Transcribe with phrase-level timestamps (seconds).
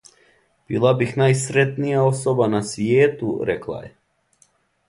[0.71, 3.93] "Била бих најсретнија особа на свијету," рекла је.